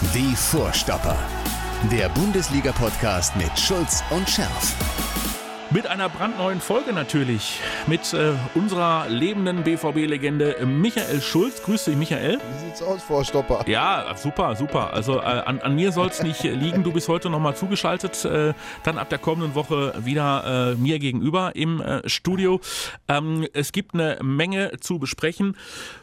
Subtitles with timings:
[0.00, 1.18] Die Vorstopper.
[1.90, 4.76] Der Bundesliga-Podcast mit Schulz und Scherf.
[5.70, 7.60] Mit einer brandneuen Folge natürlich.
[7.88, 11.62] Mit äh, unserer lebenden BVB-Legende Michael Schulz.
[11.64, 12.38] Grüß dich, Michael.
[12.38, 13.64] Wie sieht's aus, Vorstopper?
[13.68, 14.94] Ja, super, super.
[14.94, 16.84] Also äh, an, an, mir soll es nicht liegen.
[16.84, 18.24] Du bist heute nochmal zugeschaltet.
[18.24, 18.54] Äh,
[18.84, 22.60] dann ab der kommenden Woche wieder äh, mir gegenüber im äh, Studio.
[23.08, 25.56] Ähm, es gibt eine Menge zu besprechen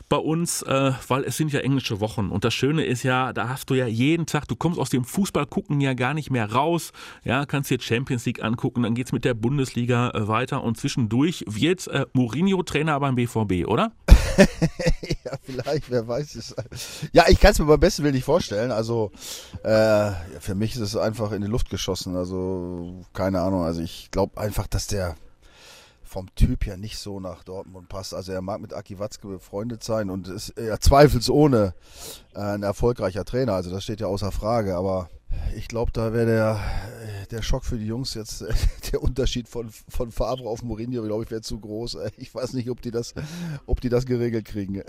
[0.09, 2.29] bei uns, äh, weil es sind ja englische Wochen.
[2.29, 5.03] Und das Schöne ist ja, da hast du ja jeden Tag, du kommst aus dem
[5.03, 6.91] Fußball gucken ja gar nicht mehr raus.
[7.23, 10.77] Ja, kannst dir Champions League angucken, dann geht es mit der Bundesliga äh, weiter und
[10.77, 13.91] zwischendurch wird äh, Mourinho Trainer beim BVB, oder?
[15.25, 16.55] ja, vielleicht, wer weiß es.
[17.13, 18.72] Ja, ich kann es mir beim besten Willen nicht vorstellen.
[18.72, 19.11] Also
[19.63, 22.16] äh, für mich ist es einfach in die Luft geschossen.
[22.16, 23.63] Also keine Ahnung.
[23.63, 25.16] Also ich glaube einfach, dass der
[26.05, 28.14] vom Typ ja nicht so nach Dortmund passt.
[28.14, 31.73] Also er mag mit Aki Watzke befreundet sein und ist ja zweifelsohne
[32.34, 33.54] äh, ein erfolgreicher Trainer.
[33.54, 34.76] Also das steht ja außer Frage.
[34.76, 35.09] Aber
[35.55, 36.59] ich glaube, da wäre der,
[37.31, 38.45] der Schock für die Jungs jetzt,
[38.91, 41.97] der Unterschied von, von Favre auf Mourinho, glaube ich, wäre zu groß.
[42.17, 43.14] Ich weiß nicht, ob die das,
[43.66, 44.81] ob die das geregelt kriegen.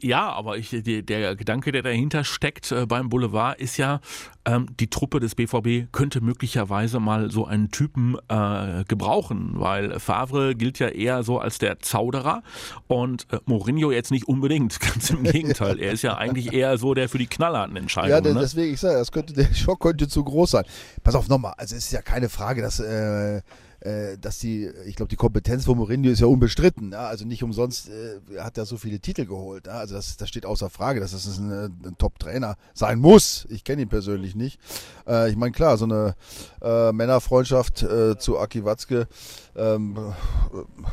[0.00, 4.00] Ja, aber ich, der Gedanke, der dahinter steckt äh, beim Boulevard, ist ja,
[4.44, 10.54] ähm, die Truppe des BVB könnte möglicherweise mal so einen Typen äh, gebrauchen, weil Favre
[10.54, 12.42] gilt ja eher so als der Zauderer
[12.86, 15.78] und äh, Mourinho jetzt nicht unbedingt, ganz im Gegenteil.
[15.78, 18.24] Er ist ja eigentlich eher so der für die knallharten Entscheidungen.
[18.24, 18.40] Ja, ne?
[18.40, 20.64] deswegen, ich sage, das könnte, der Schock könnte zu groß sein.
[21.02, 23.42] Pass auf, nochmal, also es ist ja keine Frage, dass äh,
[23.80, 26.92] äh, dass die, ich glaube, die Kompetenz von Mourinho ist ja unbestritten.
[26.92, 27.06] Ja?
[27.06, 29.66] Also nicht umsonst äh, hat er so viele Titel geholt.
[29.66, 29.74] Ja?
[29.74, 33.46] Also das, das steht außer Frage, dass das ein, ein Top-Trainer sein muss.
[33.50, 34.58] Ich kenne ihn persönlich nicht.
[35.06, 36.16] Äh, ich meine, klar, so eine
[36.60, 39.06] äh, Männerfreundschaft äh, zu Aki Watzke
[39.54, 39.96] ähm,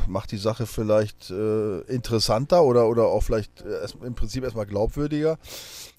[0.06, 3.64] macht die Sache vielleicht äh, interessanter oder, oder auch vielleicht
[4.02, 5.38] im Prinzip erstmal glaubwürdiger,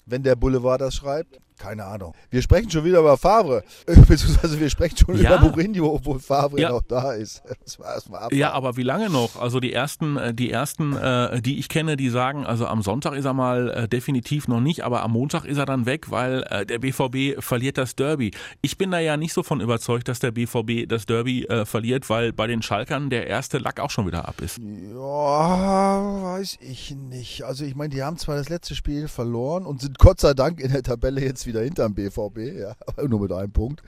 [0.08, 1.38] wenn der Boulevard das schreibt.
[1.58, 2.14] Keine Ahnung.
[2.30, 3.64] Wir sprechen schon wieder über Favre.
[3.86, 5.36] Beziehungsweise wir sprechen schon ja.
[5.36, 6.70] über Mourinho, obwohl Favre ja.
[6.70, 7.42] noch da ist.
[7.64, 9.38] Das war erstmal Ja, aber wie lange noch?
[9.38, 13.14] Also die ersten, äh, die ersten, äh, die ich kenne, die sagen, also am Sonntag
[13.14, 16.44] ist er mal äh, definitiv noch nicht, aber am Montag ist er dann weg, weil
[16.68, 18.30] der BVB verliert das Derby.
[18.62, 22.32] Ich bin da ja nicht so von überzeugt, dass der BVB das Derby verliert, weil
[22.32, 24.58] bei den Schalkern der erste Lack auch schon wieder ab ist.
[24.58, 27.42] Ja, weiß ich nicht.
[27.42, 30.60] Also ich meine, die haben zwar das letzte Spiel verloren und sind Gott sei Dank
[30.60, 32.74] in der Tabelle jetzt wieder hinterm BVB, ja,
[33.08, 33.82] nur mit einem Punkt.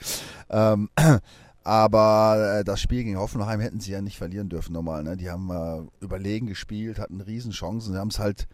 [0.51, 0.91] Ähm,
[1.65, 5.05] aber äh, das Spiel gegen Hoffenheim hätten sie ja nicht verlieren dürfen normal.
[5.05, 5.17] Ne?
[5.17, 8.49] Die haben äh, überlegen gespielt, hatten Riesenchancen, sie haben es halt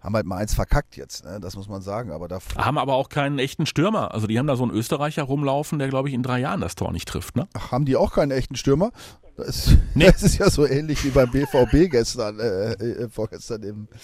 [0.00, 1.40] haben halt mal eins verkackt jetzt, ne?
[1.40, 2.12] das muss man sagen.
[2.12, 4.14] Aber haben aber auch keinen echten Stürmer.
[4.14, 6.76] Also die haben da so einen Österreicher rumlaufen, der glaube ich in drei Jahren das
[6.76, 7.34] Tor nicht trifft.
[7.34, 7.48] Ne?
[7.54, 8.92] Ach, haben die auch keinen echten Stürmer?
[9.36, 10.04] Das, nee.
[10.12, 13.96] das ist ja so ähnlich wie beim BVB gestern, äh, äh, vorgestern im äh,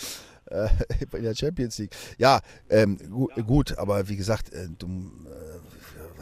[1.13, 1.95] in der Champions League.
[2.19, 5.54] Ja, ähm, gu gut, aber wie gesagt, äh, du, äh,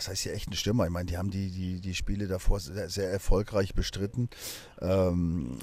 [0.03, 0.85] was heißt hier echt ein Stürmer?
[0.85, 4.29] Ich meine, die haben die, die, die Spiele davor sehr, sehr erfolgreich bestritten.
[4.81, 5.59] Ähm,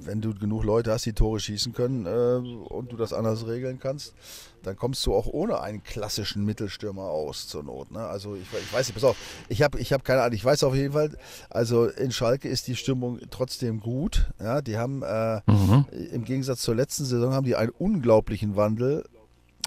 [0.00, 3.78] wenn du genug Leute hast, die Tore schießen können äh, und du das anders regeln
[3.78, 4.14] kannst,
[4.62, 7.90] dann kommst du auch ohne einen klassischen Mittelstürmer aus zur Not.
[7.90, 8.00] Ne?
[8.00, 9.16] Also ich, ich, weiß nicht, pass auf,
[9.50, 11.10] ich habe ich hab keine Ahnung, ich weiß auf jeden Fall,
[11.50, 14.30] also in Schalke ist die Stimmung trotzdem gut.
[14.40, 14.62] Ja?
[14.62, 15.84] Die haben äh, mhm.
[16.12, 19.04] im Gegensatz zur letzten Saison haben die einen unglaublichen Wandel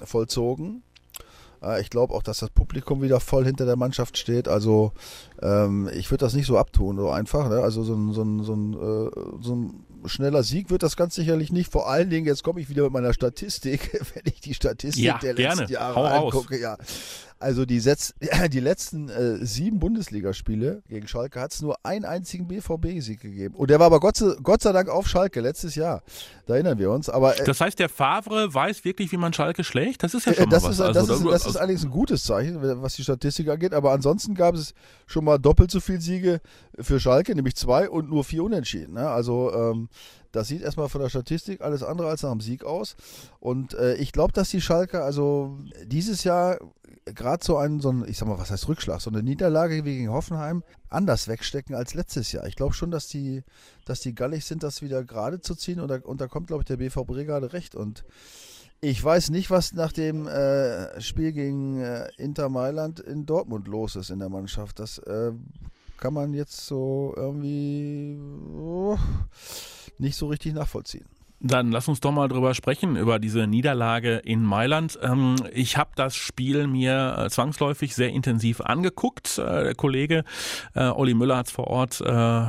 [0.04, 0.82] vollzogen.
[1.80, 4.48] Ich glaube auch, dass das Publikum wieder voll hinter der Mannschaft steht.
[4.48, 4.92] Also
[5.42, 7.48] ähm, ich würde das nicht so abtun, so einfach.
[7.48, 7.60] Ne?
[7.60, 9.10] Also so ein, so, ein, so, ein, äh,
[9.42, 11.70] so ein schneller Sieg wird das ganz sicherlich nicht.
[11.70, 15.18] Vor allen Dingen, jetzt komme ich wieder mit meiner Statistik, wenn ich die Statistik ja,
[15.18, 15.60] der gerne.
[15.60, 16.54] letzten Jahre Hau angucke.
[16.54, 16.60] Raus.
[16.60, 16.78] Ja.
[17.38, 18.14] Also die, Setz,
[18.50, 23.54] die letzten äh, sieben Bundesligaspiele gegen Schalke hat es nur einen einzigen BVB-Sieg gegeben.
[23.54, 26.02] Und der war aber Gott, Gott, sei Dank auf Schalke letztes Jahr.
[26.46, 27.10] Da erinnern wir uns.
[27.10, 30.02] Aber, äh, das heißt, der Favre weiß wirklich, wie man Schalke schlägt?
[30.02, 30.94] Das ist ja schon das mal ist, was.
[30.94, 33.74] Das, also, ist, das ist allerdings ein gutes Zeichen, was die Statistik angeht.
[33.74, 34.72] Aber ansonsten gab es
[35.06, 36.40] schon mal doppelt so viele Siege
[36.78, 38.94] für Schalke, nämlich zwei und nur vier Unentschieden.
[38.94, 39.08] Ne?
[39.08, 39.88] Also ähm,
[40.32, 42.96] das sieht erstmal von der Statistik alles andere als nach einem Sieg aus.
[43.40, 46.58] Und äh, ich glaube, dass die Schalke also dieses Jahr
[47.06, 49.96] gerade so einen, so einen, ich sag mal, was heißt Rückschlag, so eine Niederlage wie
[49.96, 52.46] gegen Hoffenheim anders wegstecken als letztes Jahr.
[52.46, 53.44] Ich glaube schon, dass die,
[53.84, 56.62] dass die gallig sind, das wieder gerade zu ziehen und da, und da kommt, glaube
[56.62, 57.74] ich, der BVB gerade recht.
[57.74, 58.04] Und
[58.80, 63.96] ich weiß nicht, was nach dem äh, Spiel gegen äh, Inter Mailand in Dortmund los
[63.96, 64.80] ist in der Mannschaft.
[64.80, 65.32] Das äh,
[65.96, 68.18] kann man jetzt so irgendwie
[68.58, 68.98] oh,
[69.98, 71.06] nicht so richtig nachvollziehen.
[71.40, 74.98] Dann lass uns doch mal drüber sprechen, über diese Niederlage in Mailand.
[75.02, 79.36] Ähm, ich habe das Spiel mir äh, zwangsläufig sehr intensiv angeguckt.
[79.38, 80.24] Äh, der Kollege
[80.74, 82.02] äh, Olli Müller hat es vor Ort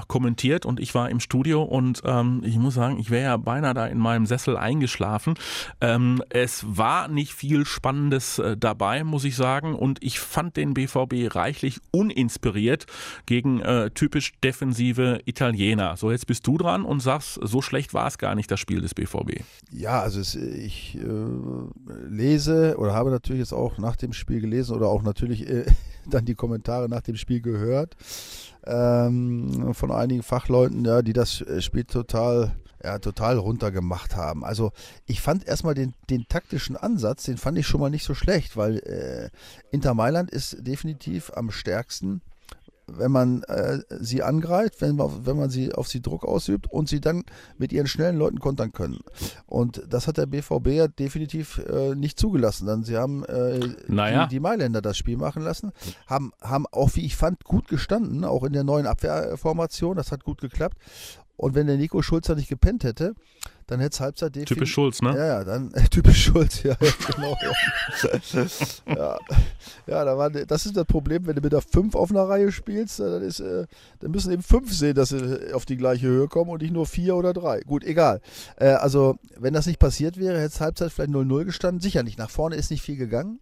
[0.07, 3.73] kommentiert und ich war im Studio und ähm, ich muss sagen, ich wäre ja beinahe
[3.73, 5.35] da in meinem Sessel eingeschlafen.
[5.81, 11.35] Ähm, es war nicht viel Spannendes dabei, muss ich sagen, und ich fand den BVB
[11.35, 12.85] reichlich uninspiriert
[13.25, 13.61] gegen
[13.93, 15.97] typisch defensive Italiener.
[15.97, 18.77] So, jetzt bist du dran und sagst, so schlecht war es gar nicht, das Spiel
[18.77, 19.43] Spiel des BVB?
[19.71, 24.75] Ja, also es, ich äh, lese oder habe natürlich jetzt auch nach dem Spiel gelesen
[24.75, 25.65] oder auch natürlich äh,
[26.09, 27.95] dann die Kommentare nach dem Spiel gehört
[28.65, 34.45] ähm, von einigen Fachleuten, ja, die das äh, Spiel total ja, total runtergemacht haben.
[34.45, 34.71] Also
[35.07, 38.55] ich fand erstmal den, den taktischen Ansatz, den fand ich schon mal nicht so schlecht,
[38.55, 39.29] weil äh,
[39.71, 42.21] Inter Mailand ist definitiv am stärksten
[42.87, 46.89] wenn man äh, sie angreift, wenn man, wenn man sie auf sie Druck ausübt und
[46.89, 47.23] sie dann
[47.57, 48.99] mit ihren schnellen Leuten kontern können.
[49.45, 52.65] Und das hat der BVB ja definitiv äh, nicht zugelassen.
[52.65, 54.25] Dann sie haben äh, naja.
[54.25, 55.71] die, die Mailänder das Spiel machen lassen,
[56.07, 59.97] haben, haben auch, wie ich fand, gut gestanden, auch in der neuen Abwehrformation.
[59.97, 60.77] Das hat gut geklappt.
[61.35, 63.13] Und wenn der Nico Schulzer nicht gepennt hätte,
[63.67, 64.55] dann hätte es Halbzeit definitiv.
[64.55, 65.15] Typisch Schulz, ne?
[65.15, 67.37] Ja, ja, dann äh, typisch Schulz, ja, ja genau.
[68.85, 68.95] Ja.
[68.95, 69.17] ja,
[69.85, 72.51] ja da war, das ist das Problem, wenn du mit der 5 auf einer Reihe
[72.51, 73.67] spielst, dann, ist, äh,
[73.99, 76.85] dann müssen eben 5 sehen, dass sie auf die gleiche Höhe kommen und nicht nur
[76.85, 77.61] 4 oder 3.
[77.61, 78.21] Gut, egal.
[78.55, 81.81] Äh, also, wenn das nicht passiert wäre, hätte es Halbzeit vielleicht 0-0 gestanden.
[81.81, 83.39] Sicher nicht, nach vorne ist nicht viel gegangen.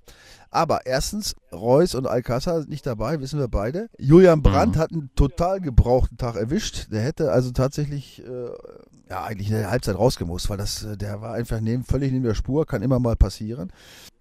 [0.49, 3.89] Aber erstens, Reus und Alcázar sind nicht dabei, wissen wir beide.
[3.99, 4.79] Julian Brandt mhm.
[4.79, 6.87] hat einen total gebrauchten Tag erwischt.
[6.91, 11.21] Der hätte also tatsächlich äh, ja, eigentlich in der Halbzeit rausgemusst, weil das, äh, der
[11.21, 13.71] war einfach neben, völlig neben der Spur, kann immer mal passieren.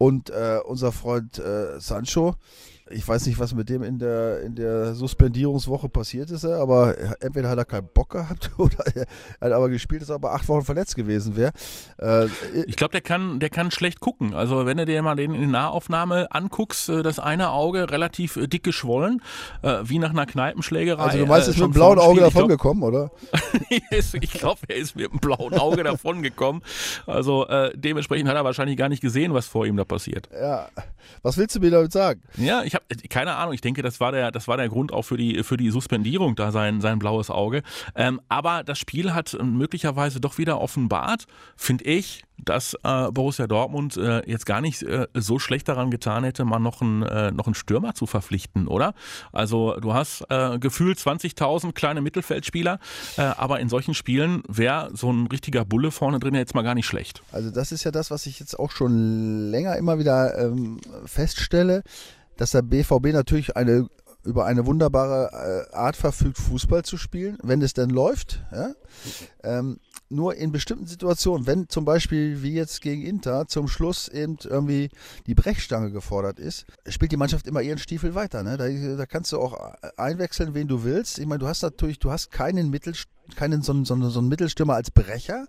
[0.05, 2.35] Und äh, unser Freund äh, Sancho,
[2.91, 7.49] ich weiß nicht, was mit dem in der, in der Suspendierungswoche passiert ist, aber entweder
[7.49, 9.07] hat er keinen Bock gehabt oder er
[9.41, 11.53] hat aber gespielt, dass er aber acht Wochen verletzt gewesen wäre.
[11.99, 12.27] Äh,
[12.67, 14.35] ich glaube, der kann, der kann schlecht gucken.
[14.35, 18.49] Also wenn du dir mal den in Nahaufnahme anguckst, äh, das eine Auge relativ äh,
[18.49, 19.23] dick geschwollen,
[19.63, 21.03] äh, wie nach einer Kneipenschlägerei.
[21.03, 23.11] Also du meinst, er ist mit einem blauen Auge davon gekommen, oder?
[23.71, 26.61] ich glaube, er ist mit einem blauen Auge davon gekommen.
[27.07, 29.94] Also äh, dementsprechend hat er wahrscheinlich gar nicht gesehen, was vor ihm da passiert.
[30.33, 30.69] Ja,
[31.23, 32.23] was willst du mir damit sagen?
[32.37, 33.55] Ja, ich habe keine Ahnung.
[33.55, 36.37] Ich denke, das war der, das war der Grund auch für die, für die Suspendierung
[36.37, 37.63] da sein, sein blaues Auge.
[37.95, 41.27] Ähm, aber das Spiel hat möglicherweise doch wieder offenbart,
[41.57, 46.25] finde ich, dass äh, Borussia Dortmund äh, jetzt gar nicht äh, so schlecht daran getan
[46.25, 48.95] hätte, mal noch einen, äh, noch einen Stürmer zu verpflichten, oder?
[49.33, 52.79] Also du hast äh, gefühlt 20.000 kleine Mittelfeldspieler,
[53.17, 56.75] äh, aber in solchen Spielen wäre so ein richtiger Bulle vorne drin jetzt mal gar
[56.75, 57.23] nicht schlecht.
[57.33, 61.83] Also das ist ja das, was ich jetzt auch schon länger immer wieder ähm, feststelle,
[62.37, 63.89] dass der BVB natürlich eine
[64.25, 68.43] über eine wunderbare Art verfügt, Fußball zu spielen, wenn es denn läuft.
[68.51, 68.73] Ja?
[69.43, 69.79] Ähm,
[70.15, 74.91] nur in bestimmten Situationen, wenn zum Beispiel wie jetzt gegen Inter zum Schluss eben irgendwie
[75.27, 78.43] die Brechstange gefordert ist, spielt die Mannschaft immer ihren Stiefel weiter.
[78.43, 78.57] Ne?
[78.57, 81.19] Da, da kannst du auch einwechseln, wen du willst.
[81.19, 82.95] Ich meine, du hast natürlich, du hast keinen Mittel,
[83.37, 85.47] keinen so, so, so einen Mittelstürmer als Brecher,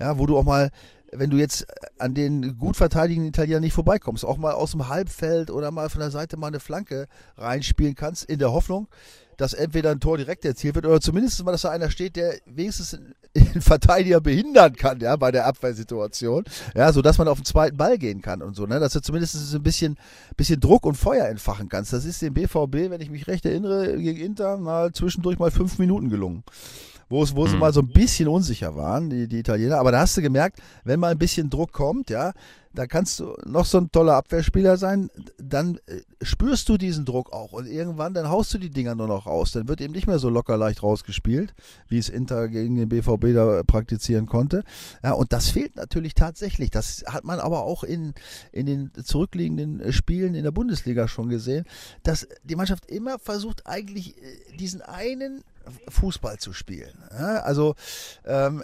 [0.00, 0.70] ja, wo du auch mal
[1.12, 1.66] wenn du jetzt
[1.98, 6.00] an den gut verteidigenden Italiener nicht vorbeikommst, auch mal aus dem Halbfeld oder mal von
[6.00, 8.88] der Seite mal eine Flanke reinspielen kannst, in der Hoffnung,
[9.36, 12.34] dass entweder ein Tor direkt erzielt wird oder zumindest mal, dass da einer steht, der
[12.46, 12.98] wenigstens
[13.34, 16.44] den Verteidiger behindern kann, ja, bei der Abwehrsituation,
[16.74, 19.54] ja, sodass man auf den zweiten Ball gehen kann und so, ne, dass du zumindest
[19.54, 19.96] ein bisschen,
[20.36, 21.92] bisschen Druck und Feuer entfachen kannst.
[21.92, 25.78] Das ist dem BVB, wenn ich mich recht erinnere, gegen Inter mal zwischendurch mal fünf
[25.78, 26.44] Minuten gelungen
[27.08, 27.50] wo es, wo mhm.
[27.50, 29.78] sie mal so ein bisschen unsicher waren, die, die Italiener.
[29.78, 32.32] Aber da hast du gemerkt, wenn mal ein bisschen Druck kommt, ja,
[32.76, 37.32] da kannst du noch so ein toller Abwehrspieler sein, dann äh, spürst du diesen Druck
[37.32, 39.52] auch und irgendwann dann haust du die Dinger nur noch raus.
[39.52, 41.54] Dann wird eben nicht mehr so locker leicht rausgespielt,
[41.88, 44.62] wie es Inter gegen den BVB da praktizieren konnte.
[45.02, 46.70] Ja, und das fehlt natürlich tatsächlich.
[46.70, 48.14] Das hat man aber auch in,
[48.52, 51.64] in den zurückliegenden Spielen in der Bundesliga schon gesehen,
[52.02, 55.42] dass die Mannschaft immer versucht, eigentlich äh, diesen einen
[55.88, 56.94] Fußball zu spielen.
[57.10, 57.74] Ja, also
[58.24, 58.62] ähm,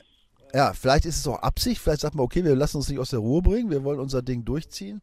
[0.54, 3.10] ja, vielleicht ist es auch Absicht, vielleicht sagt man, okay, wir lassen uns nicht aus
[3.10, 5.00] der Ruhe bringen, wir wollen unser Ding durchziehen.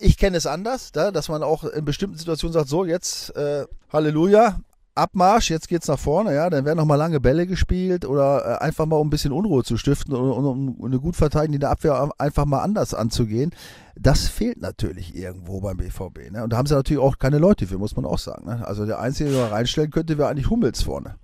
[0.00, 3.66] Ich kenne es anders, da, dass man auch in bestimmten Situationen sagt, so jetzt äh,
[3.90, 4.60] Halleluja,
[4.98, 8.84] Abmarsch, jetzt geht's nach vorne, ja, dann werden nochmal lange Bälle gespielt oder äh, einfach
[8.84, 12.44] mal um ein bisschen Unruhe zu stiften und, und um eine gut verteidigende Abwehr einfach
[12.44, 13.52] mal anders anzugehen.
[13.96, 16.32] Das fehlt natürlich irgendwo beim BVB.
[16.32, 16.42] Ne?
[16.42, 18.46] Und da haben sie natürlich auch keine Leute für, muss man auch sagen.
[18.46, 18.66] Ne?
[18.66, 21.16] Also der Einzige, der reinstellen könnte, wäre eigentlich Hummels vorne.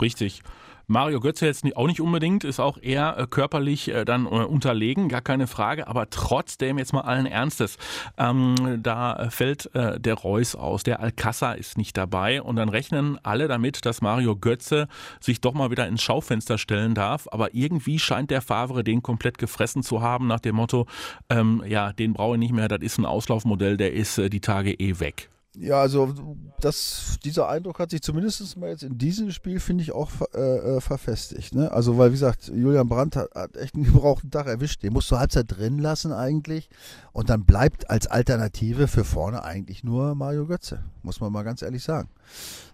[0.00, 0.42] Richtig.
[0.90, 5.10] Mario Götze jetzt auch nicht unbedingt, ist auch eher äh, körperlich äh, dann äh, unterlegen,
[5.10, 7.76] gar keine Frage, aber trotzdem jetzt mal allen Ernstes,
[8.16, 13.18] ähm, da fällt äh, der Reus aus, der Alcázar ist nicht dabei und dann rechnen
[13.22, 14.88] alle damit, dass Mario Götze
[15.20, 19.36] sich doch mal wieder ins Schaufenster stellen darf, aber irgendwie scheint der Favre den komplett
[19.36, 20.86] gefressen zu haben nach dem Motto,
[21.28, 24.40] ähm, ja, den brauche ich nicht mehr, das ist ein Auslaufmodell, der ist äh, die
[24.40, 25.28] Tage eh weg.
[25.60, 26.14] Ja, also
[26.60, 30.76] das, dieser Eindruck hat sich zumindest mal jetzt in diesem Spiel, finde ich, auch äh,
[30.76, 31.54] äh, verfestigt.
[31.54, 31.70] Ne?
[31.72, 34.82] Also, weil, wie gesagt, Julian Brandt hat, hat, echt einen gebrauchten Tag erwischt.
[34.82, 36.70] Den musst du Halbzeit drin lassen eigentlich.
[37.12, 40.80] Und dann bleibt als Alternative für vorne eigentlich nur Mario Götze.
[41.02, 42.08] Muss man mal ganz ehrlich sagen.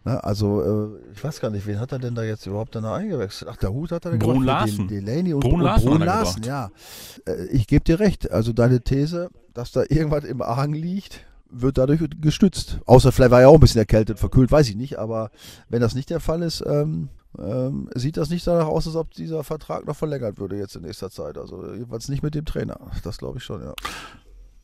[0.05, 0.23] Ne?
[0.23, 3.50] Also, äh, ich weiß gar nicht, wen hat er denn da jetzt überhaupt dann eingewechselt?
[3.50, 4.88] Ach, der Hut hat er denn Brun Larsen.
[4.88, 6.71] Den Delaney und Brun Larsen, Brun Larsen ja.
[7.26, 8.31] Äh, ich gebe dir recht.
[8.31, 11.25] Also, deine These, dass da irgendwas im Argen liegt,
[11.61, 12.80] wird dadurch gestützt.
[12.87, 14.99] Außer vielleicht war er auch ein bisschen erkältet, verkühlt, weiß ich nicht.
[14.99, 15.30] Aber
[15.68, 17.08] wenn das nicht der Fall ist, ähm,
[17.38, 20.82] ähm, sieht das nicht danach aus, als ob dieser Vertrag noch verlängert würde jetzt in
[20.82, 21.38] nächster Zeit.
[21.38, 22.78] Also jedenfalls nicht mit dem Trainer.
[23.02, 23.75] Das glaube ich schon, ja.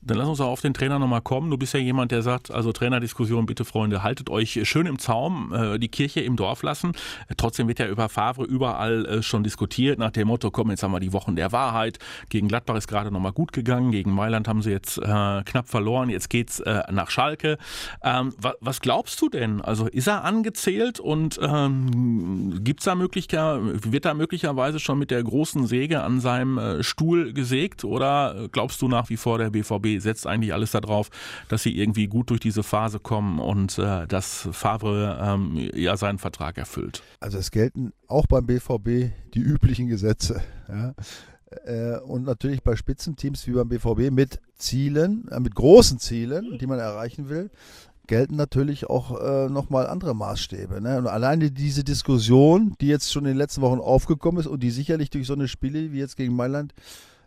[0.02, 1.50] Dann lass uns auch auf den Trainer nochmal kommen.
[1.50, 5.52] Du bist ja jemand, der sagt, also Trainerdiskussion, bitte Freunde, haltet euch schön im Zaum,
[5.52, 6.92] äh, die Kirche im Dorf lassen.
[7.37, 10.92] Trotzdem wird ja über Favre überall äh, schon diskutiert, nach dem Motto, komm, jetzt haben
[10.92, 11.99] wir die Wochen der Wahrheit.
[12.30, 15.02] Gegen Gladbach ist gerade nochmal gut gegangen, gegen Mailand haben sie jetzt äh,
[15.45, 17.59] knapp verloren, jetzt geht's äh, nach Schalke.
[18.02, 19.61] Ähm, wa was glaubst du denn?
[19.61, 23.61] Also ist er angezählt und ähm, gibt's da Möglichkeit,
[23.92, 28.80] wird da möglicherweise schon mit der großen Säge an seinem äh, Stuhl gesägt oder glaubst
[28.80, 31.11] du nach wie vor, der BVB setzt eigentlich alles darauf,
[31.49, 36.18] dass sie irgendwie gut durch diese Phase kommen und äh, dass Favre ähm, ja seinen
[36.18, 37.02] Vertrag erfüllt.
[37.20, 40.42] Also es gelten auch beim BVB die üblichen Gesetze.
[40.68, 40.94] Ja?
[41.64, 46.66] Äh, und natürlich bei Spitzenteams wie beim BVB mit Zielen, äh, mit großen Zielen, die
[46.66, 47.50] man erreichen will,
[48.06, 50.80] gelten natürlich auch äh, nochmal andere Maßstäbe.
[50.80, 50.99] Ne?
[50.99, 54.73] Und alleine diese Diskussion, die jetzt schon in den letzten Wochen aufgekommen ist und die
[54.73, 56.75] sicherlich durch so eine Spiele wie jetzt gegen Mailand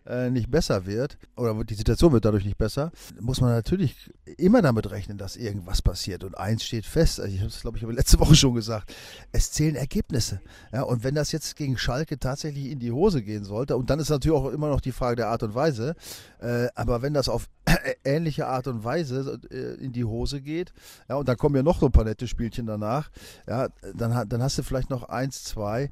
[0.05, 4.61] äh, nicht besser wird, oder die Situation wird dadurch nicht besser, muss man natürlich immer
[4.61, 6.23] damit rechnen, dass irgendwas passiert.
[6.23, 8.93] Und eins steht fest, also ich habe es, glaube ich, letzte Woche schon gesagt,
[9.31, 10.41] es zählen Ergebnisse.
[10.71, 13.99] Ja, und wenn das jetzt gegen Schalke tatsächlich in die Hose gehen sollte, und dann
[13.99, 15.95] ist natürlich auch immer noch die Frage der Art und Weise,
[16.39, 17.47] äh, aber wenn das auf
[18.03, 20.73] ähnliche Art und Weise äh, in die Hose geht,
[21.07, 23.09] ja, und dann kommen ja noch so ein paar nette Spielchen danach,
[23.47, 25.89] ja, dann, dann hast du vielleicht noch eins, zwei,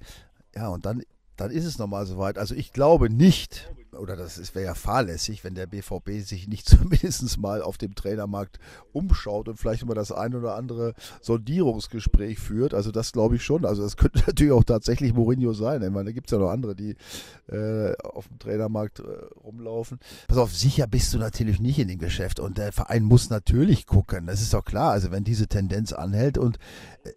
[0.56, 1.04] ja, und dann,
[1.42, 2.38] dann ist es nochmal soweit.
[2.38, 7.38] Also ich glaube nicht, oder das wäre ja fahrlässig, wenn der BVB sich nicht zumindest
[7.38, 8.60] mal auf dem Trainermarkt
[8.94, 12.74] umschaut und vielleicht mal das ein oder andere Sondierungsgespräch führt.
[12.74, 13.66] Also das glaube ich schon.
[13.66, 15.82] Also das könnte natürlich auch tatsächlich Mourinho sein.
[15.82, 16.96] Ich meine, da gibt es ja noch andere, die
[17.48, 19.04] äh, auf dem Trainermarkt äh,
[19.44, 20.00] rumlaufen.
[20.28, 23.88] Pass auf, sicher bist du natürlich nicht in dem Geschäft und der Verein muss natürlich
[23.88, 24.28] gucken.
[24.28, 24.92] Das ist doch klar.
[24.92, 26.60] Also wenn diese Tendenz anhält und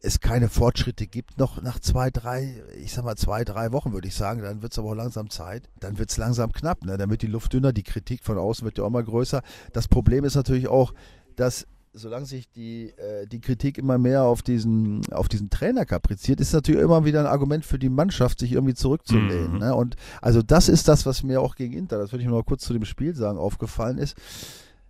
[0.02, 4.08] es keine Fortschritte gibt, noch nach zwei, drei, ich sag mal zwei, drei Wochen würde
[4.08, 5.68] ich sagen, dann wird es aber auch langsam Zeit.
[5.80, 6.96] Dann wird es langsam knapp ne?
[6.96, 9.42] dann wird die Luft dünner, die Kritik von außen wird ja auch mal größer.
[9.72, 10.94] Das Problem ist natürlich auch,
[11.36, 16.40] dass solange sich die, äh, die Kritik immer mehr auf diesen, auf diesen Trainer kapriziert,
[16.40, 19.52] ist natürlich immer wieder ein Argument für die Mannschaft, sich irgendwie zurückzulehnen.
[19.52, 19.58] Mhm.
[19.58, 19.74] Ne?
[19.74, 22.64] Und also das ist das, was mir auch gegen Inter, das würde ich noch kurz
[22.64, 24.16] zu dem Spiel sagen, aufgefallen ist.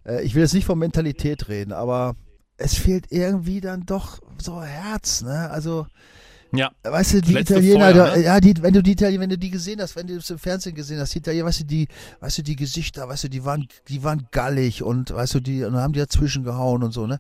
[0.05, 2.17] Äh, ich will jetzt nicht von Mentalität reden, aber
[2.57, 5.23] es fehlt irgendwie dann doch so Herz.
[5.23, 5.51] Ne?
[5.51, 5.87] Also
[6.57, 6.71] ja.
[6.83, 8.23] Weißt du, die Letzte Italiener, Feuer, ne?
[8.23, 10.39] ja, die, wenn du die Italiener, wenn du die gesehen hast, wenn du es im
[10.39, 11.89] Fernsehen gesehen hast, die Italiener, weißt du, die,
[12.21, 15.65] weißt du, die Gesichter, weißt du, die waren, die waren gallig und weißt du, die,
[15.65, 17.19] und haben die dazwischen gehauen und so, ne?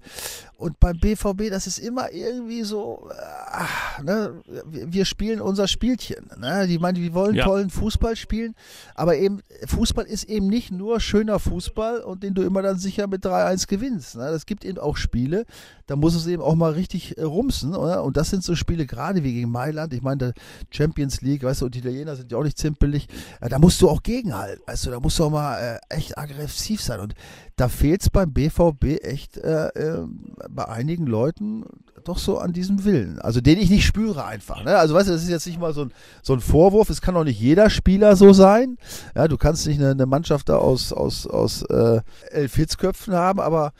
[0.56, 3.10] Und beim BVB, das ist immer irgendwie so,
[3.50, 4.40] ach, ne,
[4.72, 6.30] wir spielen unser Spielchen.
[6.38, 6.66] Ne?
[6.68, 7.44] Die meinen, die wollen ja.
[7.44, 8.54] tollen Fußball spielen,
[8.94, 13.08] aber eben, Fußball ist eben nicht nur schöner Fußball und den du immer dann sicher
[13.08, 14.14] mit 3-1 gewinnst.
[14.14, 14.30] Ne?
[14.30, 15.44] Das gibt eben auch Spiele,
[15.86, 17.74] da muss es eben auch mal richtig äh, rumsen.
[17.74, 18.04] Oder?
[18.04, 19.93] Und das sind so Spiele, gerade wie gegen Mailand.
[19.93, 20.33] Ich meine, der
[20.71, 23.09] Champions League, weißt du, und die Italiener sind ja auch nicht zimpelig.
[23.40, 24.62] Ja, da musst du auch gegenhalten.
[24.66, 27.00] Weißt du, da musst du auch mal äh, echt aggressiv sein.
[27.00, 27.14] Und
[27.57, 30.07] da fehlt es beim BVB echt äh, äh,
[30.50, 31.64] bei einigen Leuten
[32.04, 33.19] doch so an diesem Willen.
[33.21, 34.64] Also den ich nicht spüre einfach.
[34.64, 34.76] Ne?
[34.76, 36.90] Also weißt du, das ist jetzt nicht mal so ein, so ein Vorwurf.
[36.90, 38.76] Es kann auch nicht jeder Spieler so sein.
[39.14, 42.00] Ja, du kannst nicht eine, eine Mannschaft da aus, aus, aus äh,
[42.31, 43.73] elf Hitzköpfen haben, aber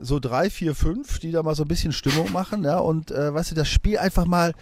[0.00, 3.32] so drei, vier, fünf, die da mal so ein bisschen Stimmung machen, ja, und äh,
[3.32, 4.54] weißt du, das Spiel einfach mal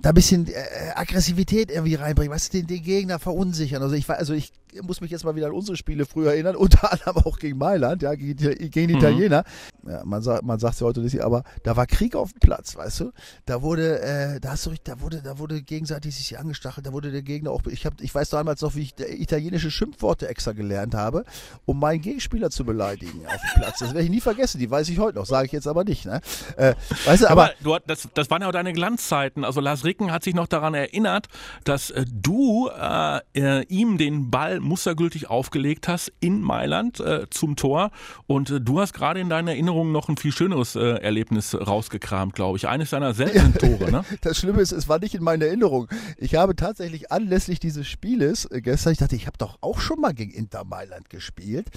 [0.00, 0.52] da ein bisschen äh,
[0.94, 3.82] Aggressivität irgendwie reinbringen, weißt du, den, den Gegner verunsichern.
[3.82, 4.52] Also ich also ich
[4.82, 8.02] muss mich jetzt mal wieder an unsere Spiele früher erinnern, unter anderem auch gegen Mailand,
[8.02, 9.00] ja, gegen, gegen die mhm.
[9.00, 9.44] Italiener.
[9.86, 12.40] Ja, man sagt, man sagt es ja heute nicht, aber da war Krieg auf dem
[12.40, 13.12] Platz, weißt du?
[13.46, 17.10] Da wurde, äh, da hast du, da wurde, da wurde gegenseitig sich angestachelt, da wurde
[17.10, 20.94] der Gegner auch, ich habe, ich weiß damals noch, wie ich italienische Schimpfworte extra gelernt
[20.94, 21.24] habe,
[21.64, 23.78] um meinen Gegenspieler zu beleidigen auf dem Platz.
[23.78, 26.04] Das werde ich nie vergessen, die weiß ich heute noch, sage ich jetzt aber nicht,
[26.04, 26.20] ne?
[26.56, 26.74] Äh,
[27.06, 30.12] weißt du, aber, aber du, das, das waren ja auch deine Glanzzeiten, also Lars Ricken
[30.12, 31.28] hat sich noch daran erinnert,
[31.64, 37.56] dass äh, du äh, äh, ihm den Ball mustergültig aufgelegt hast in Mailand äh, zum
[37.56, 37.90] Tor.
[38.26, 42.34] Und äh, du hast gerade in deiner Erinnerung noch ein viel schöneres äh, Erlebnis rausgekramt,
[42.34, 42.68] glaube ich.
[42.68, 44.04] Eines deiner seltenen Tore, ne?
[44.20, 45.88] Das Schlimme ist, es war nicht in meiner Erinnerung.
[46.16, 50.12] Ich habe tatsächlich anlässlich dieses Spieles gestern, ich dachte, ich habe doch auch schon mal
[50.12, 51.68] gegen Inter Mailand gespielt.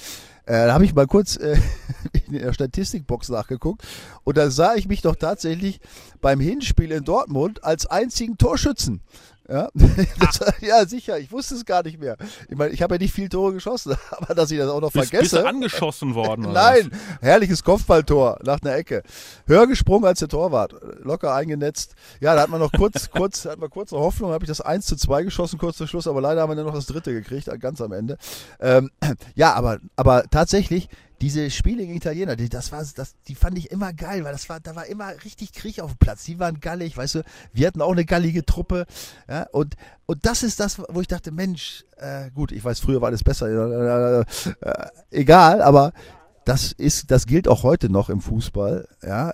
[0.45, 1.57] Äh, da habe ich mal kurz äh,
[2.27, 3.83] in der Statistikbox nachgeguckt
[4.23, 5.79] und da sah ich mich doch tatsächlich
[6.21, 9.01] beim Hinspiel in Dortmund als einzigen Torschützen.
[9.51, 11.19] Ja, das, ja, sicher.
[11.19, 12.15] Ich wusste es gar nicht mehr.
[12.47, 14.93] Ich meine, ich habe ja nicht viel Tore geschossen, aber dass ich das auch noch
[14.93, 15.35] bist, vergesse.
[15.35, 16.45] Bist du angeschossen worden?
[16.47, 19.03] Oder Nein, herrliches Kopfballtor nach einer Ecke.
[19.47, 21.95] Höher gesprungen als der Torwart, locker eingenetzt.
[22.21, 24.61] Ja, da hat man noch kurz, kurz, hat man kurz eine Hoffnung, habe ich das
[24.61, 27.11] 1 zu 2 geschossen, kurz vor Schluss, aber leider haben wir dann noch das dritte
[27.11, 28.17] gekriegt, ganz am Ende.
[28.61, 28.89] Ähm,
[29.35, 30.87] ja, aber, aber tatsächlich,
[31.21, 34.49] diese Spiele gegen Italiener, die, das war, das, die fand ich immer geil, weil das
[34.49, 36.23] war, da war immer richtig Krieg auf dem Platz.
[36.25, 37.23] Die waren gallig, weißt du,
[37.53, 38.85] wir hatten auch eine gallige Truppe.
[39.29, 39.75] Ja, und,
[40.07, 43.23] und das ist das, wo ich dachte, Mensch, äh, gut, ich weiß, früher war alles
[43.23, 44.25] besser, äh,
[44.61, 45.93] äh, egal, aber
[46.45, 48.87] das ist, das gilt auch heute noch im Fußball.
[49.03, 49.31] Ja,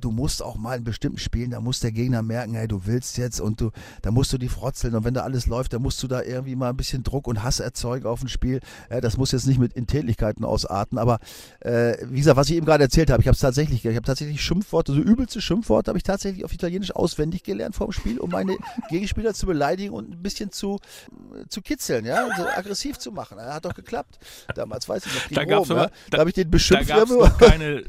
[0.00, 3.18] du musst auch mal in bestimmten Spielen, da muss der Gegner merken, hey, du willst
[3.18, 6.02] jetzt und du, da musst du die frotzeln und wenn da alles läuft, dann musst
[6.02, 8.60] du da irgendwie mal ein bisschen Druck und Hass erzeugen auf ein Spiel.
[8.90, 11.18] Ja, das muss jetzt nicht mit Intätigkeiten ausarten, aber
[11.60, 14.06] äh, wie gesagt, was ich eben gerade erzählt habe, ich habe es tatsächlich, ich habe
[14.06, 18.18] tatsächlich Schimpfworte, so übelste Schimpfworte habe ich tatsächlich auf Italienisch auswendig gelernt vor dem Spiel,
[18.18, 18.56] um meine
[18.88, 20.78] Gegenspieler zu beleidigen und ein bisschen zu,
[21.48, 23.36] zu kitzeln, ja, so aggressiv zu machen.
[23.36, 24.18] Das hat doch geklappt.
[24.54, 25.66] Damals weiß ich noch.
[25.66, 25.90] Da, ja?
[26.10, 26.90] da habe ich den beschimpft.
[26.90, 27.84] Da gab's noch keine,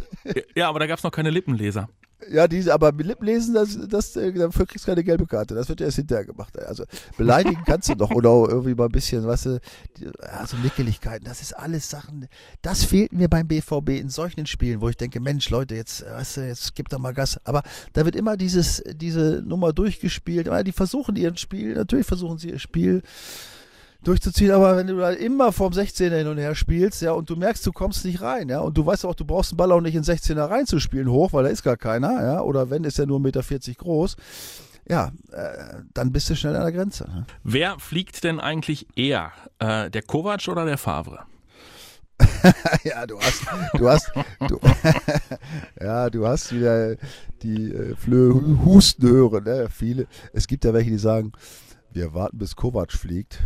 [0.55, 1.89] ja, aber da gab es noch keine Lippenleser.
[2.31, 5.55] Ja, diese, aber mit Lippenlesen, das, das, äh, dafür kriegst du keine gelbe Karte.
[5.55, 6.57] Das wird erst hinterher gemacht.
[6.59, 6.83] Also
[7.17, 9.61] beleidigen kannst du doch oder irgendwie mal ein bisschen, weißt du,
[10.19, 12.27] also Nickeligkeiten, das ist alles Sachen,
[12.61, 16.37] das fehlt mir beim BVB in solchen Spielen, wo ich denke, Mensch, Leute, jetzt, weißt
[16.37, 17.39] du, jetzt gibt da mal Gas.
[17.45, 17.63] Aber
[17.93, 20.49] da wird immer dieses, diese Nummer durchgespielt.
[20.67, 23.01] Die versuchen ihr Spiel, natürlich versuchen sie ihr Spiel
[24.03, 27.35] durchzuziehen, aber wenn du da immer vorm 16er hin und her spielst, ja, und du
[27.35, 29.81] merkst, du kommst nicht rein, ja, und du weißt auch, du brauchst den Ball auch
[29.81, 33.05] nicht in 16er reinzuspielen hoch, weil da ist gar keiner, ja, oder wenn, ist er
[33.05, 34.15] nur 1,40 Meter groß.
[34.87, 37.03] Ja, äh, dann bist du schnell an der Grenze.
[37.03, 37.25] Ne?
[37.43, 39.31] Wer fliegt denn eigentlich eher?
[39.59, 41.25] Äh, der Kovac oder der Favre?
[42.83, 44.11] ja, du hast, du hast,
[44.47, 44.59] du,
[45.79, 46.95] ja, du hast wieder
[47.43, 48.33] die äh, Flöhe
[48.65, 49.67] husten hören, ne?
[49.69, 50.07] Viele.
[50.33, 51.33] Es gibt ja welche, die sagen,
[51.91, 53.39] wir warten bis Kovac fliegt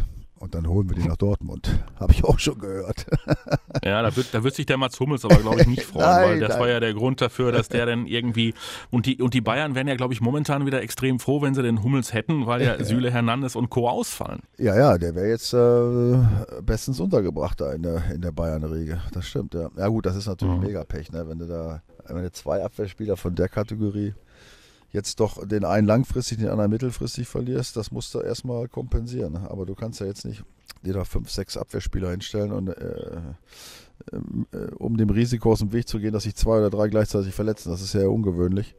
[0.44, 1.70] und dann holen wir die nach Dortmund.
[2.00, 3.06] Habe ich auch schon gehört.
[3.84, 6.30] ja, da wird, da wird sich der Mats Hummels aber, glaube ich, nicht freuen, nein,
[6.30, 6.60] weil das nein.
[6.60, 8.54] war ja der Grund dafür, dass der dann irgendwie.
[8.92, 11.64] Und die, und die Bayern wären ja, glaube ich, momentan wieder extrem froh, wenn sie
[11.64, 12.84] den Hummels hätten, weil ja.
[12.84, 13.88] Süle Hernandez und Co.
[13.88, 14.42] ausfallen.
[14.58, 19.02] Ja, ja, der wäre jetzt äh, bestens untergebracht da in der, in der Bayern-Riege.
[19.14, 19.70] Das stimmt, ja.
[19.78, 20.66] Ja, gut, das ist natürlich mhm.
[20.66, 21.26] mega Pech, ne?
[21.26, 24.14] wenn du da wenn du zwei Abwehrspieler von der Kategorie
[24.94, 29.36] jetzt doch den einen langfristig, den anderen mittelfristig verlierst, das musst du erstmal kompensieren.
[29.36, 30.44] Aber du kannst ja jetzt nicht
[30.84, 33.18] dir da fünf, sechs Abwehrspieler hinstellen und äh,
[34.78, 37.70] um dem Risiko aus dem Weg zu gehen, dass sich zwei oder drei gleichzeitig verletzen.
[37.70, 38.76] Das ist ja ungewöhnlich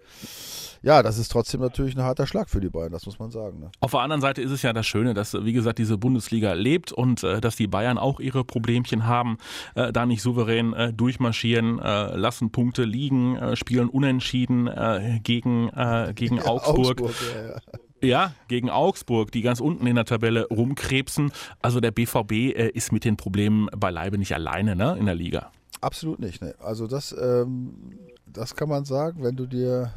[0.84, 3.58] ja, das ist trotzdem natürlich ein harter Schlag für die Bayern, das muss man sagen.
[3.58, 3.70] Ne?
[3.80, 6.92] Auf der anderen Seite ist es ja das Schöne, dass, wie gesagt, diese Bundesliga lebt
[6.92, 9.38] und äh, dass die Bayern auch ihre Problemchen haben,
[9.74, 15.70] äh, da nicht souverän äh, durchmarschieren, äh, lassen Punkte liegen, äh, spielen unentschieden äh, gegen,
[16.14, 17.00] gegen ja, Augsburg.
[17.00, 17.60] Augsburg ja, ja.
[18.06, 21.32] Ja, gegen Augsburg, die ganz unten in der Tabelle rumkrebsen.
[21.62, 25.50] Also der BVB äh, ist mit den Problemen beileibe nicht alleine ne, in der Liga.
[25.80, 26.40] Absolut nicht.
[26.42, 26.54] Ne.
[26.60, 29.92] Also das, ähm, das kann man sagen, wenn du dir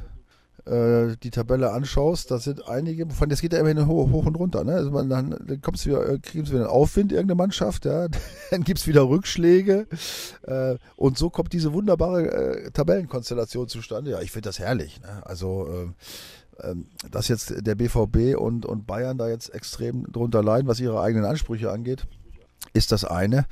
[0.68, 4.36] äh, die Tabelle anschaust, da sind einige, von das geht ja immer hoch, hoch und
[4.36, 4.64] runter.
[4.64, 4.74] Ne?
[4.74, 7.86] Also man, dann, dann kommst du wieder, äh, kriegst du wieder einen Aufwind, irgendeine Mannschaft,
[7.86, 8.08] ja?
[8.52, 9.88] dann gibt es wieder Rückschläge
[10.44, 14.12] äh, und so kommt diese wunderbare äh, Tabellenkonstellation zustande.
[14.12, 15.00] Ja, ich finde das herrlich.
[15.02, 15.26] Ne?
[15.26, 15.88] Also äh,
[17.12, 21.26] dass jetzt der BVB und, und Bayern da jetzt extrem drunter leiden, was ihre eigenen
[21.26, 22.08] Ansprüche angeht,
[22.74, 23.46] ist das eine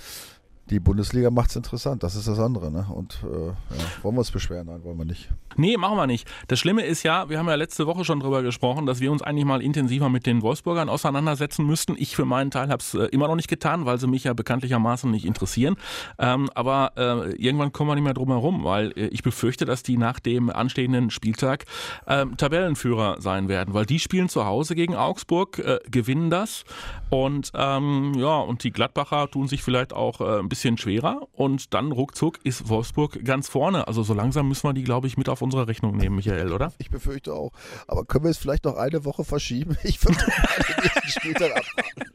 [0.70, 2.72] die Bundesliga macht es interessant, das ist das andere.
[2.72, 2.88] Ne?
[2.92, 3.54] Und äh, ja,
[4.02, 4.66] wollen wir uns beschweren?
[4.68, 5.30] Nein, wollen wir nicht.
[5.58, 6.28] Nee, machen wir nicht.
[6.48, 9.22] Das Schlimme ist ja, wir haben ja letzte Woche schon drüber gesprochen, dass wir uns
[9.22, 11.96] eigentlich mal intensiver mit den Wolfsburgern auseinandersetzen müssten.
[11.98, 14.34] Ich für meinen Teil habe es äh, immer noch nicht getan, weil sie mich ja
[14.34, 15.76] bekanntlichermaßen nicht interessieren.
[16.18, 19.84] Ähm, aber äh, irgendwann kommen wir nicht mehr drum herum, weil äh, ich befürchte, dass
[19.84, 21.66] die nach dem anstehenden Spieltag
[22.08, 26.66] ähm, Tabellenführer sein werden, weil die spielen zu Hause gegen Augsburg, äh, gewinnen das
[27.12, 31.28] und ähm, ja, und die Gladbacher tun sich vielleicht auch äh, ein bisschen bisschen schwerer
[31.34, 33.90] und dann ruckzuck ist Wolfsburg ganz vorne.
[33.90, 36.72] Also so langsam müssen wir die, glaube ich, mit auf unsere Rechnung nehmen, Michael, oder?
[36.78, 37.52] Ich befürchte auch.
[37.88, 39.78] Aber können wir es vielleicht noch eine Woche verschieben?
[39.86, 42.06] Ich würde den nächsten Spieltag abwarten.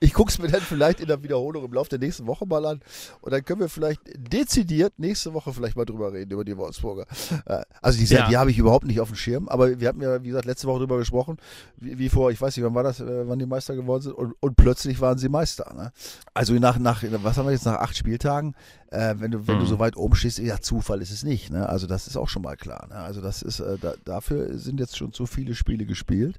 [0.00, 2.64] Ich gucke es mir dann vielleicht in der Wiederholung im Laufe der nächsten Woche mal
[2.64, 2.80] an
[3.20, 7.06] und dann können wir vielleicht dezidiert nächste Woche vielleicht mal drüber reden, über die Wolfsburger.
[7.46, 8.28] Äh, also die, ja.
[8.28, 10.66] die habe ich überhaupt nicht auf dem Schirm, aber wir hatten ja, wie gesagt, letzte
[10.68, 11.38] Woche drüber gesprochen,
[11.76, 14.12] wie, wie vor, ich weiß nicht, wann war das, äh, wann die Meister geworden sind
[14.12, 15.72] und, und plötzlich waren sie Meister.
[15.74, 15.92] Ne?
[16.34, 18.54] Also nach, nach, was haben wir jetzt, nach acht Spieltagen,
[18.90, 19.60] äh, wenn du, wenn mhm.
[19.60, 21.50] du so weit oben stehst, ja, Zufall ist es nicht.
[21.50, 21.68] Ne?
[21.68, 22.86] Also das ist auch schon mal klar.
[22.88, 22.96] Ne?
[22.96, 26.38] Also das ist, äh, da, dafür sind jetzt schon zu viele Spiele gespielt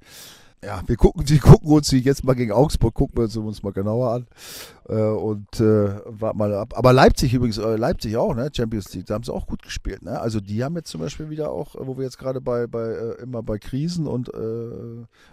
[0.64, 3.72] ja, wir gucken, wir gucken uns die jetzt mal gegen Augsburg, gucken wir uns mal
[3.72, 4.28] genauer an
[4.90, 6.74] äh, und äh, warten mal ab.
[6.76, 8.50] Aber Leipzig übrigens, äh, Leipzig auch, ne?
[8.54, 10.20] Champions League, da haben sie auch gut gespielt, ne?
[10.20, 13.22] Also die haben jetzt zum Beispiel wieder auch, wo wir jetzt gerade bei, bei äh,
[13.22, 14.30] immer bei Krisen und,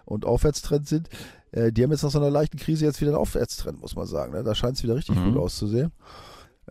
[0.04, 1.08] und Aufwärtstrend sind,
[1.56, 4.06] äh, die haben jetzt nach so einer leichten Krise jetzt wieder einen Aufwärtstrend, muss man
[4.06, 4.32] sagen.
[4.32, 4.44] Ne?
[4.44, 5.32] Da scheint es wieder richtig mhm.
[5.32, 5.92] gut auszusehen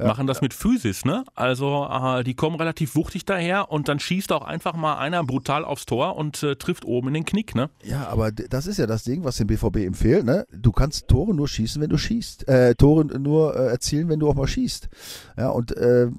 [0.03, 1.23] machen das mit Physis, ne?
[1.35, 5.63] Also äh, die kommen relativ wuchtig daher und dann schießt auch einfach mal einer brutal
[5.63, 7.69] aufs Tor und äh, trifft oben in den Knick, ne?
[7.83, 10.45] Ja, aber das ist ja das Ding, was dem BVB empfiehlt, ne?
[10.51, 12.47] Du kannst Tore nur schießen, wenn du schießt.
[12.47, 14.89] Äh, Tore nur äh, erzielen, wenn du auch mal schießt.
[15.37, 16.09] Ja, und äh,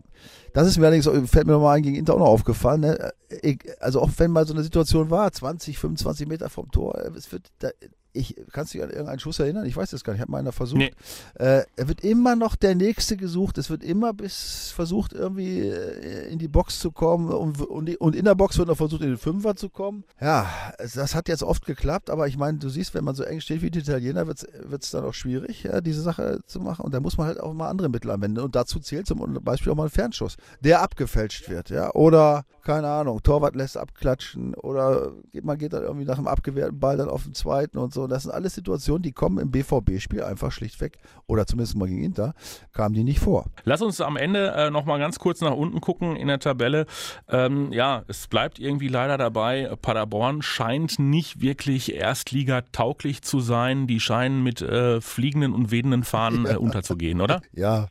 [0.55, 2.81] das ist mir allerdings, fällt mir nochmal ein, gegen Inter auch noch aufgefallen.
[2.81, 3.13] Ne?
[3.29, 7.31] Äh, also auch wenn mal so eine Situation war, 20, 25 Meter vom Tor, es
[7.31, 7.69] wird, da,
[8.17, 9.67] ich kannst du dich an irgendeinen Schuss erinnern?
[9.67, 10.19] Ich weiß das gar nicht.
[10.19, 10.79] Ich habe mal einer versucht.
[10.79, 10.93] Nee.
[11.35, 13.59] Äh, er wird immer noch der nächste gesucht.
[13.59, 17.29] Es wird immer bis versucht, irgendwie äh, in die Box zu kommen.
[17.29, 20.05] Und, und, und, in der Box wird noch versucht, in den Fünfer zu kommen.
[20.21, 23.41] Ja, das hat jetzt oft geklappt, aber ich meine, du siehst, wenn man so eng
[23.41, 26.85] steht wie die Italiener, wird es dann auch schwierig, ja, diese Sache zu machen.
[26.85, 28.41] Und da muss man halt auch mal andere Mittel anwenden.
[28.41, 31.93] Und dazu zählt zum Beispiel auch mal ein Fernschuss, der abgefälscht wird, ja.
[31.95, 36.97] Oder, keine Ahnung, Torwart lässt abklatschen oder man geht dann irgendwie nach dem abgewehrten Ball
[36.97, 40.53] dann auf den zweiten und so das sind alles Situationen, die kommen im BVB-Spiel einfach
[40.53, 42.35] schlichtweg, oder zumindest mal gegen Inter,
[42.73, 43.47] kamen die nicht vor.
[43.65, 46.87] Lass uns am Ende äh, nochmal ganz kurz nach unten gucken in der Tabelle.
[47.29, 53.87] Ähm, ja, es bleibt irgendwie leider dabei, Paderborn scheint nicht wirklich Erstliga-tauglich zu sein.
[53.87, 57.41] Die scheinen mit äh, fliegenden und wehenden Fahnen äh, unterzugehen, oder?
[57.53, 57.89] Ja,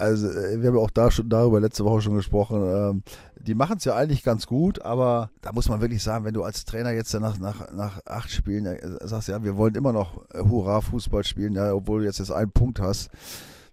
[0.00, 2.62] also äh, wir haben auch da schon darüber letzte Woche schon gesprochen.
[2.62, 3.02] Ähm,
[3.46, 6.42] die machen es ja eigentlich ganz gut, aber da muss man wirklich sagen, wenn du
[6.42, 10.24] als Trainer jetzt nach, nach, nach acht Spielen äh, sagst, ja, wir wollen immer noch
[10.32, 13.10] äh, Hurra-Fußball spielen, ja, obwohl du jetzt, jetzt einen Punkt hast,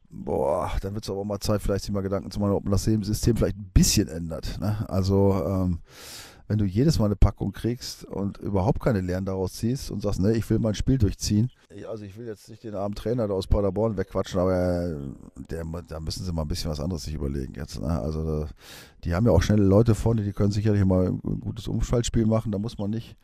[0.10, 2.64] boah, dann wird es aber auch mal Zeit, vielleicht sich mal Gedanken zu machen, ob
[2.64, 4.60] man das System vielleicht ein bisschen ändert.
[4.60, 4.86] Ne?
[4.88, 5.80] Also ähm,
[6.48, 10.20] wenn du jedes Mal eine Packung kriegst und überhaupt keine Lehren daraus ziehst und sagst,
[10.20, 11.52] ne, ich will mein Spiel durchziehen.
[11.90, 14.96] Also ich will jetzt nicht den armen Trainer da aus Paderborn wegquatschen, aber
[15.50, 17.80] der, da müssen sie mal ein bisschen was anderes sich überlegen jetzt.
[17.80, 17.88] Ne?
[17.88, 18.50] Also da,
[19.04, 22.52] die haben ja auch schnelle Leute vorne, die können sicherlich mal ein gutes Umschaltspiel machen.
[22.52, 23.18] Da muss man nicht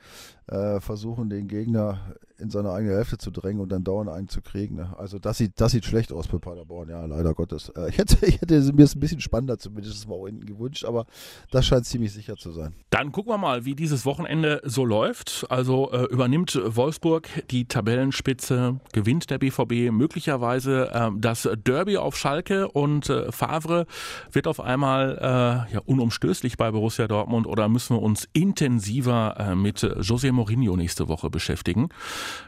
[0.48, 4.42] äh, versuchen, den Gegner in seine eigene Hälfte zu drängen und dann dauernd einen zu
[4.42, 4.76] kriegen.
[4.76, 4.94] Ne?
[4.98, 7.70] Also das sieht, das sieht schlecht aus für Paderborn, ja, leider Gottes.
[7.70, 11.06] Äh, ich, hätte, ich hätte mir es ein bisschen spannender zumindest mal hinten gewünscht, aber
[11.52, 12.74] das scheint ziemlich sicher zu sein.
[12.90, 15.46] Dann gucken wir mal, wie dieses Wochenende so läuft.
[15.50, 22.68] Also äh, übernimmt Wolfsburg die Tabellenspitze, gewinnt der BVB möglicherweise äh, das Derby auf Schalke
[22.68, 23.88] und äh, Favre
[24.32, 29.56] wird auf einmal äh, ja, unumstößlich bei Borussia Dortmund oder müssen wir uns intensiver äh,
[29.56, 31.90] mit José Mourinho nächste Woche beschäftigen?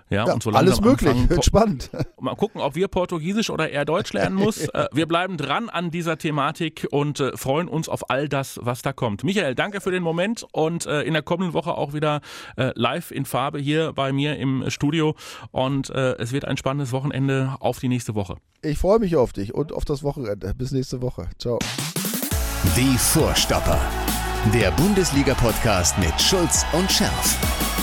[0.10, 1.90] Ja, ja und so alles möglich, spannend.
[2.20, 4.66] Mal gucken, ob wir Portugiesisch oder eher Deutsch lernen muss.
[4.76, 8.82] Äh, wir bleiben dran an dieser Thematik und äh, freuen uns auf all das, was
[8.82, 9.24] da kommt.
[9.24, 12.22] Michael, danke für den Moment und äh, in der kommenden Woche auch wieder
[12.58, 15.16] live in Farbe hier bei mir im Studio
[15.52, 18.38] und es wird ein spannendes Wochenende auf die nächste Woche.
[18.62, 20.54] Ich freue mich auf dich und auf das Wochenende.
[20.56, 21.30] Bis nächste Woche.
[21.38, 21.60] Ciao.
[22.76, 23.80] Die Vorstopper.
[24.54, 27.75] Der Bundesliga-Podcast mit Schulz und Scherf.